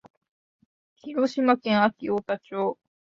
[0.95, 2.79] 広島県安芸太田町